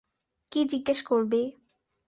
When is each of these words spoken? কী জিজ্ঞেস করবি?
কী 0.51 0.61
জিজ্ঞেস 0.65 0.99
করবি? 1.03 1.41